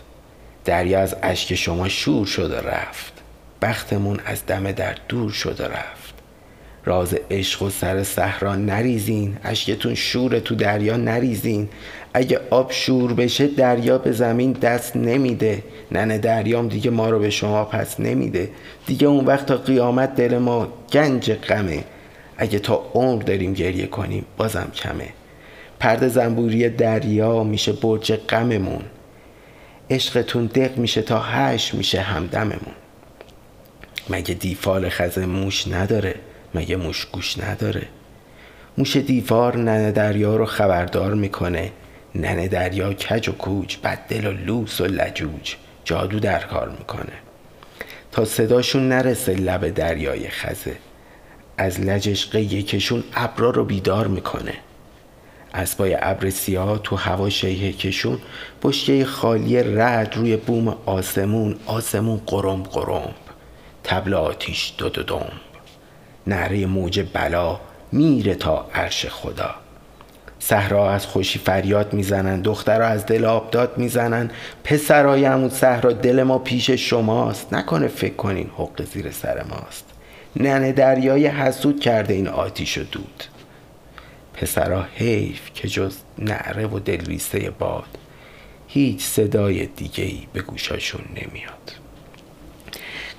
دریا 0.65 0.99
از 0.99 1.15
اشک 1.23 1.55
شما 1.55 1.89
شور 1.89 2.25
شده 2.25 2.61
رفت. 2.61 3.13
بختمون 3.61 4.19
از 4.25 4.45
دم 4.45 4.71
در 4.71 4.95
دور 5.07 5.31
شده 5.31 5.67
رفت. 5.67 6.02
راز 6.85 7.15
عشق 7.31 7.61
و 7.61 7.69
سر 7.69 8.03
صحرا 8.03 8.55
نریزین 8.55 9.37
اشکتون 9.43 9.95
شور 9.95 10.39
تو 10.39 10.55
دریا 10.55 10.97
نریزین. 10.97 11.69
اگه 12.13 12.39
آب 12.49 12.71
شور 12.71 13.13
بشه 13.13 13.47
دریا 13.47 13.97
به 13.97 14.11
زمین 14.11 14.51
دست 14.51 14.95
نمیده. 14.95 15.63
ننه 15.91 16.17
دریام 16.17 16.67
دیگه 16.67 16.91
ما 16.91 17.09
رو 17.09 17.19
به 17.19 17.29
شما 17.29 17.65
پس 17.65 17.99
نمیده. 17.99 18.49
دیگه 18.85 19.07
اون 19.07 19.25
وقت 19.25 19.45
تا 19.45 19.57
قیامت 19.57 20.15
دل 20.15 20.37
ما 20.37 20.67
گنج 20.91 21.31
غمه. 21.31 21.83
اگه 22.37 22.59
تا 22.59 22.83
عمر 22.93 23.21
داریم 23.21 23.53
گریه 23.53 23.87
کنیم 23.87 24.25
بازم 24.37 24.71
کمه. 24.75 25.09
پرد 25.79 26.07
زنبوری 26.07 26.69
دریا 26.69 27.43
میشه 27.43 27.71
برج 27.71 28.13
غممون. 28.13 28.83
عشقتون 29.89 30.45
دق 30.45 30.77
میشه 30.77 31.01
تا 31.01 31.19
هش 31.19 31.73
میشه 31.73 32.01
همدممون. 32.01 32.75
مگه 34.09 34.33
دیفال 34.33 34.89
خزه 34.89 35.25
موش 35.25 35.67
نداره؟ 35.67 36.15
مگه 36.55 36.75
موش 36.75 37.05
گوش 37.05 37.39
نداره؟ 37.39 37.87
موش 38.77 38.97
دیوار 38.97 39.57
ننه 39.57 39.91
دریا 39.91 40.35
رو 40.35 40.45
خبردار 40.45 41.13
می‌کنه. 41.13 41.71
ننه 42.15 42.47
دریا 42.47 42.93
کج 42.93 43.29
و 43.29 43.31
کوچ 43.31 43.77
بددل 43.77 44.27
و 44.27 44.31
لوس 44.31 44.81
و 44.81 44.85
لجوج 44.85 45.55
جادو 45.85 46.19
در 46.19 46.39
کار 46.39 46.69
می‌کنه. 46.69 47.13
تا 48.11 48.25
صداشون 48.25 48.89
نرسه 48.89 49.33
لب 49.33 49.69
دریای 49.69 50.29
خزه. 50.29 50.75
از 51.57 51.79
لجش 51.79 52.35
یکشون 52.35 53.03
ابرا 53.15 53.49
رو 53.49 53.65
بیدار 53.65 54.07
می‌کنه. 54.07 54.53
اسبای 55.53 55.97
ابر 56.01 56.29
سیاه 56.29 56.79
تو 56.83 56.95
هوا 56.95 57.29
شیهه 57.29 57.71
کشون 57.71 58.19
بشکه 58.63 59.05
خالی 59.05 59.63
رد 59.63 60.17
روی 60.17 60.37
بوم 60.37 60.77
آسمون 60.85 61.55
آسمون 61.65 62.21
قرم 62.25 62.63
قرم 62.63 63.13
تبل 63.83 64.13
آتیش 64.13 64.73
دو 64.77 64.89
دو 64.89 65.03
دم. 65.03 65.31
نهره 66.27 66.65
موج 66.65 67.05
بلا 67.13 67.59
میره 67.91 68.35
تا 68.35 68.67
عرش 68.73 69.05
خدا. 69.05 69.55
صحرا 70.39 70.91
از 70.91 71.05
خوشی 71.05 71.39
فریاد 71.39 71.93
می‌زنن 71.93 72.41
دخترها 72.41 72.87
از 72.87 73.05
دل 73.05 73.25
آبداد 73.25 73.77
می‌زنن. 73.77 74.31
پسرای 74.63 75.25
عمود 75.25 75.53
صحرا 75.53 75.91
دل 75.91 76.23
ما 76.23 76.37
پیش 76.39 76.71
شماست. 76.71 77.53
نکنه 77.53 77.87
فکر 77.87 78.15
کنین 78.15 78.49
حق 78.57 78.83
زیر 78.83 79.11
سر 79.11 79.43
ماست. 79.43 79.85
ننه 80.35 80.71
دریای 80.71 81.27
حسود 81.27 81.79
کرده 81.79 82.13
این 82.13 82.27
آتیش 82.27 82.77
و 82.77 82.83
دود. 82.83 83.23
پسرا 84.33 84.85
حیف 84.95 85.41
که 85.53 85.67
جز 85.67 85.95
نعره 86.19 86.67
و 86.67 86.79
دلویسته 86.79 87.51
باد. 87.59 87.97
هیچ 88.67 89.05
صدای 89.05 89.65
دیگه 89.65 90.03
ای 90.03 90.27
به 90.33 90.41
گوشاشون 90.41 91.05
نمیاد. 91.09 91.82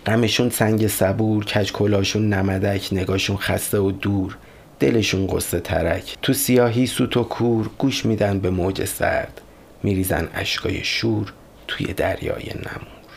غمشون 0.06 0.50
سنگ 0.50 0.86
صبور 0.86 1.44
کج 1.44 1.72
کلاشون 1.72 2.28
نمدک 2.28 2.88
نگاشون 2.92 3.36
خسته 3.36 3.78
و 3.78 3.90
دور 3.90 4.36
دلشون 4.80 5.26
قصه 5.26 5.60
ترک. 5.60 6.16
تو 6.22 6.32
سیاهی 6.32 6.86
سوت 6.86 7.16
و 7.16 7.24
کور 7.24 7.70
گوش 7.78 8.06
میدن 8.06 8.38
به 8.38 8.50
موج 8.50 8.84
سرد 8.84 9.40
میریزن 9.82 10.28
اشکای 10.34 10.84
شور 10.84 11.32
توی 11.68 11.86
دریای 11.86 12.46
نمور. 12.54 13.14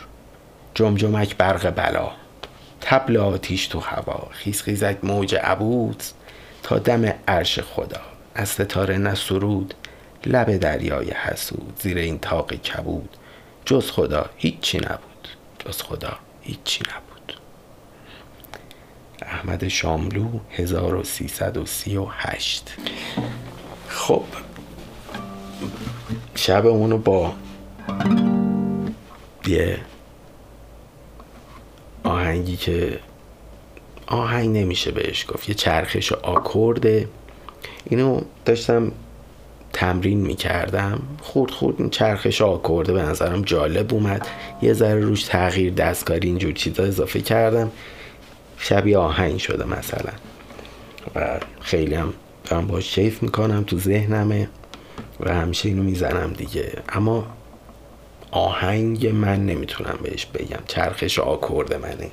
جمجمک 0.75 1.37
برق 1.37 1.69
بلا 1.69 2.11
تبل 2.81 3.17
آتیش 3.17 3.67
تو 3.67 3.79
هوا 3.79 4.27
خیز 4.31 4.61
خیزک 4.61 4.97
موج 5.03 5.35
عبود 5.35 6.03
تا 6.63 6.79
دم 6.79 7.13
عرش 7.27 7.59
خدا 7.59 8.01
از 8.35 8.49
ستاره 8.49 8.97
نسرود 8.97 9.73
لب 10.25 10.57
دریای 10.57 11.11
حسود 11.11 11.79
زیر 11.81 11.97
این 11.97 12.19
تاق 12.19 12.53
کبود. 12.53 13.09
جز 13.65 13.91
خدا 13.91 14.25
هیچی 14.37 14.77
نبود 14.77 15.27
جز 15.65 15.81
خدا. 15.81 16.26
هیچی 16.47 16.83
نبود. 16.83 17.33
احمد 19.21 19.67
شاملو 19.67 20.39
1338 20.51 22.75
خب 23.87 24.23
شب 26.35 26.65
اونو 26.65 26.97
با 26.97 27.33
یه 29.47 29.79
آهنگی 32.03 32.57
که 32.57 32.99
آهنگ 34.07 34.57
نمیشه 34.57 34.91
بهش 34.91 35.25
گفت 35.29 35.49
یه 35.49 35.55
چرخش 35.55 36.11
آکورده. 36.11 37.09
اینو 37.85 38.21
داشتم 38.45 38.91
تمرین 39.77 40.21
می‌کردم 40.21 40.99
خورد 41.21 41.51
خورد 41.51 41.89
چرخش 41.89 42.41
آکورده 42.41 42.93
به 42.93 43.01
نظرم 43.01 43.41
جالب 43.41 43.93
اومد. 43.93 44.27
یه 44.61 44.73
ذره 44.73 44.99
روش 44.99 45.23
تغییر 45.23 45.73
دستکاری 45.73 46.27
اینجور 46.27 46.53
چیزا 46.53 46.83
اضافه 46.83 47.21
کردم. 47.21 47.71
شبیه 48.57 48.97
آهنگ 48.97 49.37
شده 49.37 49.65
مثلا. 49.65 50.11
و 51.15 51.39
خیلی 51.61 51.95
هم 51.95 52.13
دارم 52.45 52.67
باش 52.67 52.95
شیف 52.95 53.23
می‌کنم 53.23 53.63
تو 53.63 53.79
ذهنمه 53.79 54.49
و 55.19 55.33
همیشه 55.33 55.69
اینو 55.69 55.83
می‌زنم 55.83 56.33
دیگه. 56.33 56.71
اما 56.89 57.27
آهنگ 58.31 59.07
من 59.07 59.45
نمی‌تونم 59.45 59.99
بهش 60.03 60.25
بگم. 60.25 60.63
چرخش 60.67 61.19
آکورد 61.19 61.73
منه. 61.73 62.11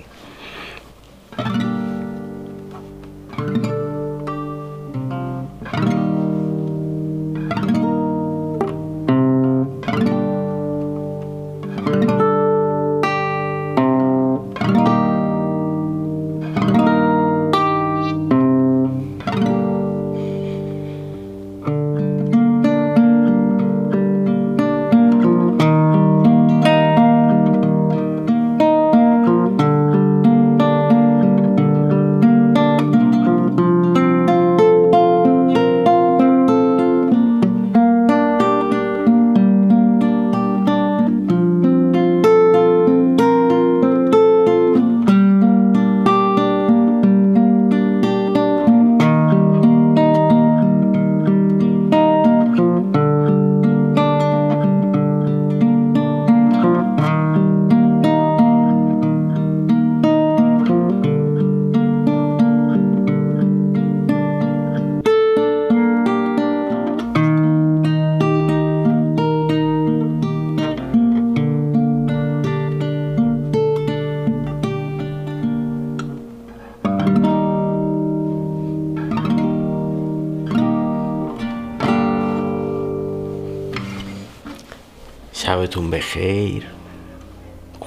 بخیر 86.14 86.66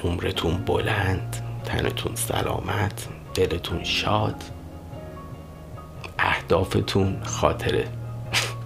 عمرتون 0.04 0.56
بلند 0.56 1.42
تنتون 1.64 2.14
سلامت 2.14 3.08
دلتون 3.34 3.84
شاد. 3.84 4.44
اهدافتون 6.18 7.22
خاطره. 7.24 7.88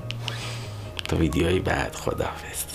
تا 1.09 1.17
ویدیوهای 1.17 1.59
بعد 1.59 1.95
خداحافظ. 1.95 2.72